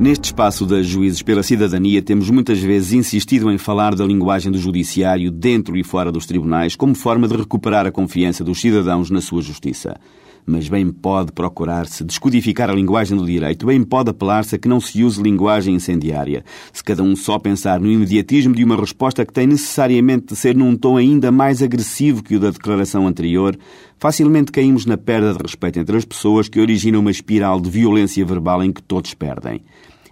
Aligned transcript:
Neste 0.00 0.24
espaço 0.24 0.64
das 0.64 0.86
Juízes 0.86 1.20
pela 1.20 1.42
Cidadania, 1.42 2.00
temos 2.00 2.30
muitas 2.30 2.58
vezes 2.58 2.94
insistido 2.94 3.52
em 3.52 3.58
falar 3.58 3.94
da 3.94 4.02
linguagem 4.02 4.50
do 4.50 4.56
Judiciário 4.56 5.30
dentro 5.30 5.76
e 5.76 5.84
fora 5.84 6.10
dos 6.10 6.24
tribunais 6.24 6.74
como 6.74 6.94
forma 6.94 7.28
de 7.28 7.36
recuperar 7.36 7.86
a 7.86 7.92
confiança 7.92 8.42
dos 8.42 8.58
cidadãos 8.58 9.10
na 9.10 9.20
sua 9.20 9.42
justiça. 9.42 10.00
Mas 10.46 10.68
bem 10.68 10.90
pode 10.90 11.32
procurar-se 11.32 12.02
descodificar 12.02 12.70
a 12.70 12.74
linguagem 12.74 13.16
do 13.16 13.26
direito, 13.26 13.66
bem 13.66 13.82
pode 13.82 14.10
apelar-se 14.10 14.54
a 14.54 14.58
que 14.58 14.68
não 14.68 14.80
se 14.80 15.04
use 15.04 15.22
linguagem 15.22 15.74
incendiária. 15.74 16.44
Se 16.72 16.82
cada 16.82 17.02
um 17.02 17.14
só 17.14 17.38
pensar 17.38 17.78
no 17.80 17.90
imediatismo 17.90 18.54
de 18.54 18.64
uma 18.64 18.76
resposta 18.76 19.24
que 19.24 19.32
tem 19.32 19.46
necessariamente 19.46 20.26
de 20.26 20.36
ser 20.36 20.56
num 20.56 20.76
tom 20.76 20.96
ainda 20.96 21.30
mais 21.30 21.62
agressivo 21.62 22.22
que 22.22 22.36
o 22.36 22.40
da 22.40 22.50
declaração 22.50 23.06
anterior, 23.06 23.56
facilmente 23.98 24.50
caímos 24.50 24.86
na 24.86 24.96
perda 24.96 25.32
de 25.34 25.42
respeito 25.42 25.78
entre 25.78 25.96
as 25.96 26.04
pessoas 26.04 26.48
que 26.48 26.60
origina 26.60 26.98
uma 26.98 27.10
espiral 27.10 27.60
de 27.60 27.70
violência 27.70 28.24
verbal 28.24 28.64
em 28.64 28.72
que 28.72 28.82
todos 28.82 29.14
perdem. 29.14 29.62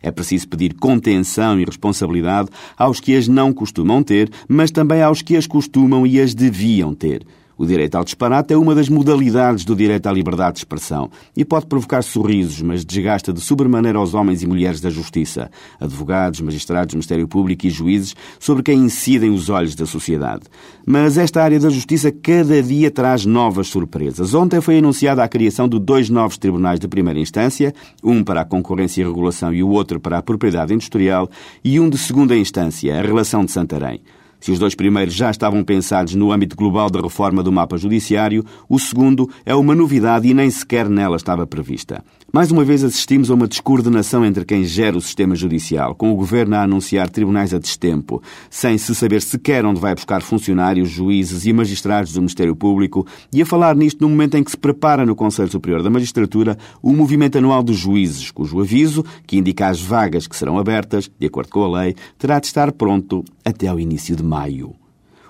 É 0.02 0.10
preciso 0.10 0.48
pedir 0.48 0.74
contenção 0.74 1.58
e 1.58 1.64
responsabilidade 1.64 2.50
aos 2.76 3.00
que 3.00 3.16
as 3.16 3.26
não 3.26 3.52
costumam 3.52 4.02
ter, 4.02 4.30
mas 4.48 4.70
também 4.70 5.02
aos 5.02 5.22
que 5.22 5.36
as 5.36 5.46
costumam 5.46 6.06
e 6.06 6.20
as 6.20 6.34
deviam 6.34 6.94
ter. 6.94 7.26
O 7.58 7.66
direito 7.66 7.96
ao 7.96 8.04
disparate 8.04 8.54
é 8.54 8.56
uma 8.56 8.72
das 8.72 8.88
modalidades 8.88 9.64
do 9.64 9.74
direito 9.74 10.06
à 10.06 10.12
liberdade 10.12 10.52
de 10.52 10.58
expressão 10.60 11.10
e 11.36 11.44
pode 11.44 11.66
provocar 11.66 12.02
sorrisos, 12.02 12.62
mas 12.62 12.84
desgasta 12.84 13.32
de 13.32 13.40
sobremaneira 13.40 14.00
os 14.00 14.14
homens 14.14 14.44
e 14.44 14.46
mulheres 14.46 14.80
da 14.80 14.88
justiça, 14.88 15.50
advogados, 15.80 16.40
magistrados, 16.40 16.94
Ministério 16.94 17.26
Público 17.26 17.66
e 17.66 17.70
juízes, 17.70 18.14
sobre 18.38 18.62
quem 18.62 18.78
incidem 18.78 19.30
os 19.30 19.48
olhos 19.48 19.74
da 19.74 19.86
sociedade. 19.86 20.44
Mas 20.86 21.18
esta 21.18 21.42
área 21.42 21.58
da 21.58 21.68
justiça 21.68 22.12
cada 22.12 22.62
dia 22.62 22.92
traz 22.92 23.26
novas 23.26 23.66
surpresas. 23.66 24.34
Ontem 24.34 24.60
foi 24.60 24.78
anunciada 24.78 25.24
a 25.24 25.28
criação 25.28 25.68
de 25.68 25.80
dois 25.80 26.08
novos 26.08 26.38
tribunais 26.38 26.78
de 26.78 26.86
primeira 26.86 27.18
instância, 27.18 27.74
um 28.04 28.22
para 28.22 28.42
a 28.42 28.44
concorrência 28.44 29.02
e 29.02 29.04
regulação 29.04 29.52
e 29.52 29.64
o 29.64 29.68
outro 29.68 29.98
para 29.98 30.18
a 30.18 30.22
propriedade 30.22 30.72
industrial, 30.72 31.28
e 31.64 31.80
um 31.80 31.90
de 31.90 31.98
segunda 31.98 32.36
instância, 32.36 32.96
a 32.96 33.02
relação 33.02 33.44
de 33.44 33.50
Santarém. 33.50 34.00
Se 34.40 34.52
os 34.52 34.58
dois 34.58 34.74
primeiros 34.74 35.14
já 35.14 35.30
estavam 35.30 35.64
pensados 35.64 36.14
no 36.14 36.32
âmbito 36.32 36.56
global 36.56 36.88
da 36.88 37.00
reforma 37.00 37.42
do 37.42 37.50
mapa 37.50 37.76
judiciário, 37.76 38.44
o 38.68 38.78
segundo 38.78 39.28
é 39.44 39.54
uma 39.54 39.74
novidade 39.74 40.28
e 40.28 40.34
nem 40.34 40.50
sequer 40.50 40.88
nela 40.88 41.16
estava 41.16 41.46
prevista. 41.46 42.02
Mais 42.30 42.50
uma 42.50 42.62
vez 42.62 42.84
assistimos 42.84 43.30
a 43.30 43.34
uma 43.34 43.48
descoordenação 43.48 44.22
entre 44.24 44.44
quem 44.44 44.62
gera 44.62 44.96
o 44.96 45.00
sistema 45.00 45.34
judicial, 45.34 45.94
com 45.94 46.12
o 46.12 46.14
governo 46.14 46.56
a 46.56 46.62
anunciar 46.62 47.08
tribunais 47.08 47.54
a 47.54 47.58
destempo, 47.58 48.22
sem 48.50 48.76
se 48.76 48.94
saber 48.94 49.22
sequer 49.22 49.64
onde 49.64 49.80
vai 49.80 49.94
buscar 49.94 50.20
funcionários, 50.20 50.90
juízes 50.90 51.46
e 51.46 51.52
magistrados 51.54 52.12
do 52.12 52.20
Ministério 52.20 52.54
Público, 52.54 53.06
e 53.32 53.40
a 53.40 53.46
falar 53.46 53.74
nisto 53.74 54.02
no 54.02 54.10
momento 54.10 54.36
em 54.36 54.44
que 54.44 54.50
se 54.50 54.58
prepara 54.58 55.06
no 55.06 55.16
Conselho 55.16 55.50
Superior 55.50 55.82
da 55.82 55.88
Magistratura 55.88 56.58
o 56.82 56.92
movimento 56.92 57.38
anual 57.38 57.62
dos 57.62 57.78
juízes, 57.78 58.30
cujo 58.30 58.60
aviso, 58.60 59.04
que 59.26 59.38
indica 59.38 59.66
as 59.66 59.80
vagas 59.80 60.26
que 60.26 60.36
serão 60.36 60.58
abertas, 60.58 61.10
de 61.18 61.26
acordo 61.26 61.48
com 61.48 61.64
a 61.64 61.80
lei, 61.80 61.96
terá 62.18 62.38
de 62.38 62.46
estar 62.46 62.70
pronto 62.72 63.24
até 63.48 63.66
ao 63.66 63.80
início 63.80 64.14
de 64.14 64.22
maio. 64.22 64.74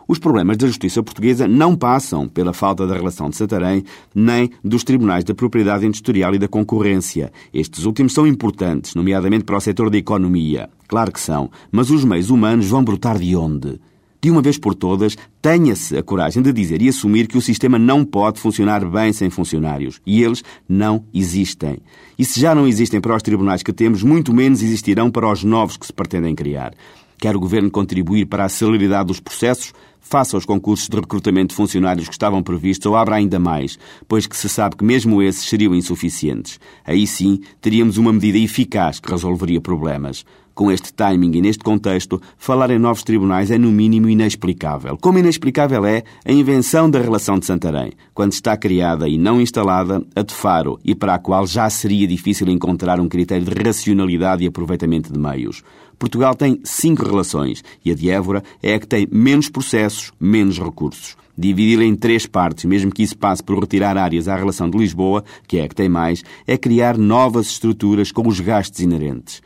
Os 0.07 0.19
problemas 0.19 0.57
da 0.57 0.67
justiça 0.67 1.03
portuguesa 1.03 1.47
não 1.47 1.77
passam 1.77 2.27
pela 2.27 2.55
falta 2.55 2.87
da 2.87 2.95
relação 2.95 3.29
de 3.29 3.37
Santarém, 3.37 3.85
nem 4.15 4.51
dos 4.65 4.83
tribunais 4.83 5.23
da 5.23 5.35
propriedade 5.35 5.85
industrial 5.85 6.35
e 6.35 6.39
da 6.39 6.49
concorrência. 6.49 7.31
Estes 7.53 7.85
últimos 7.85 8.15
são 8.15 8.27
importantes, 8.27 8.95
nomeadamente 8.95 9.45
para 9.45 9.59
o 9.59 9.61
setor 9.61 9.91
da 9.91 9.99
economia. 9.99 10.71
Claro 10.87 11.13
que 11.13 11.21
são, 11.21 11.51
mas 11.71 11.91
os 11.91 12.05
meios 12.07 12.31
humanos 12.31 12.69
vão 12.69 12.83
brotar 12.83 13.19
de 13.19 13.37
onde? 13.37 13.79
De 14.21 14.31
uma 14.31 14.43
vez 14.43 14.59
por 14.59 14.75
todas, 14.75 15.17
tenha-se 15.41 15.97
a 15.97 16.03
coragem 16.03 16.43
de 16.43 16.53
dizer 16.53 16.83
e 16.83 16.89
assumir 16.89 17.29
que 17.29 17.39
o 17.39 17.43
sistema 17.43 17.79
não 17.79 18.03
pode 18.03 18.41
funcionar 18.41 18.85
bem 18.85 19.13
sem 19.13 19.31
funcionários. 19.31 20.01
E 20.07 20.23
eles 20.25 20.43
não 20.67 21.05
existem. 21.15 21.79
E 22.19 22.25
se 22.25 22.41
já 22.41 22.53
não 22.55 22.67
existem 22.67 23.01
para 23.01 23.15
os 23.15 23.23
tribunais 23.23 23.63
que 23.63 23.73
temos, 23.73 24.03
muito 24.03 24.35
menos 24.35 24.63
existirão 24.63 25.11
para 25.11 25.31
os 25.31 25.45
novos 25.45 25.77
que 25.77 25.87
se 25.87 25.93
pretendem 25.93 26.35
criar. 26.35 26.73
Quer 27.19 27.35
o 27.35 27.41
Governo 27.41 27.71
contribuir 27.71 28.27
para 28.27 28.45
a 28.45 28.49
celeridade 28.49 29.09
dos 29.09 29.19
processos? 29.19 29.73
Faça 30.01 30.37
os 30.37 30.45
concursos 30.45 30.89
de 30.89 30.97
recrutamento 30.97 31.49
de 31.49 31.57
funcionários 31.57 32.07
que 32.07 32.15
estavam 32.15 32.43
previstos 32.43 32.87
ou 32.87 32.97
abra 32.97 33.17
ainda 33.17 33.39
mais, 33.39 33.79
pois 34.07 34.27
que 34.27 34.37
se 34.37 34.49
sabe 34.49 34.77
que 34.77 34.85
mesmo 34.85 35.21
esses 35.21 35.45
seriam 35.49 35.75
insuficientes. 35.75 36.61
Aí 36.85 37.07
sim, 37.07 37.41
teríamos 37.61 37.99
uma 37.99 38.13
medida 38.13 38.39
eficaz 38.39 39.01
que 39.01 39.11
resolveria 39.11 39.61
problemas. 39.61 40.25
Com 40.59 40.73
este 40.73 40.93
timing 40.93 41.37
e 41.37 41.41
neste 41.41 41.63
contexto, 41.63 42.21
falar 42.37 42.73
em 42.73 42.81
novos 42.81 43.05
tribunais 43.05 43.49
é 43.49 43.57
no 43.57 43.71
mínimo 43.71 44.09
inexplicável. 44.09 44.99
Como 45.01 45.17
inexplicável 45.17 45.87
é 45.87 46.03
a 46.25 46.33
invenção 46.33 46.91
da 46.91 46.99
relação 46.99 47.39
de 47.39 47.47
Santarém, 47.47 47.93
quando 48.13 48.33
está 48.33 48.57
criada 48.57 49.09
e 49.09 49.17
não 49.17 49.41
instalada 49.41 50.05
a 50.17 50.23
de 50.23 50.35
Faro 50.35 50.77
e 50.85 50.97
para 50.97 51.15
a 51.15 51.19
qual 51.21 51.47
já 51.47 51.71
seria 51.71 52.09
difícil 52.09 52.49
encontrar 52.49 52.99
um 52.99 53.09
critério 53.09 53.47
de 53.47 53.63
racionalidade 53.63 54.43
e 54.43 54.49
aproveitamento 54.49 55.13
de 55.13 55.19
meios. 55.21 55.63
Portugal 55.97 56.35
tem 56.35 56.59
cinco 56.65 57.05
relações 57.05 57.63
e 57.85 57.93
a 57.93 57.95
de 57.95 58.11
Évora 58.11 58.43
é 58.61 58.75
a 58.75 58.81
que 58.81 58.87
tem 58.89 59.07
menos 59.13 59.49
processos, 59.49 60.11
menos 60.19 60.59
recursos. 60.59 61.17
Dividi-la 61.39 61.85
em 61.85 61.95
três 61.95 62.27
partes, 62.27 62.65
mesmo 62.65 62.91
que 62.91 63.05
isso 63.05 63.17
passe 63.17 63.45
por 63.45 63.61
retirar 63.61 63.97
áreas 63.97 64.27
à 64.27 64.35
relação 64.35 64.69
de 64.69 64.77
Lisboa, 64.77 65.23
que 65.47 65.59
é 65.59 65.63
a 65.63 65.69
que 65.69 65.77
tem 65.77 65.89
mais, 65.89 66.25
é 66.49 66.59
criar 66.59 66.99
novas 66.99 67.47
estruturas 67.47 68.11
com 68.11 68.27
os 68.27 68.41
gastos 68.41 68.81
inerentes. 68.81 69.41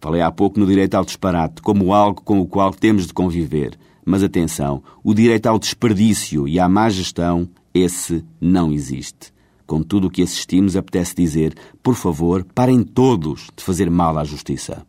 Falei 0.00 0.22
há 0.22 0.30
pouco 0.30 0.60
no 0.60 0.66
direito 0.66 0.94
ao 0.94 1.04
disparate 1.04 1.62
como 1.62 1.92
algo 1.92 2.22
com 2.22 2.40
o 2.40 2.46
qual 2.46 2.72
temos 2.72 3.06
de 3.06 3.14
conviver. 3.14 3.78
Mas 4.04 4.22
atenção, 4.22 4.82
o 5.02 5.12
direito 5.12 5.46
ao 5.46 5.58
desperdício 5.58 6.46
e 6.46 6.60
à 6.60 6.68
má 6.68 6.88
gestão, 6.88 7.48
esse 7.74 8.24
não 8.40 8.72
existe. 8.72 9.34
Com 9.66 9.82
tudo 9.82 10.06
o 10.06 10.10
que 10.10 10.22
assistimos, 10.22 10.76
apetece 10.76 11.14
dizer, 11.16 11.54
por 11.82 11.96
favor, 11.96 12.46
parem 12.54 12.84
todos 12.84 13.48
de 13.56 13.64
fazer 13.64 13.90
mal 13.90 14.16
à 14.16 14.22
justiça. 14.22 14.86